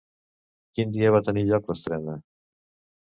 [0.79, 2.17] Quin dia va tenir lloc l'estrena?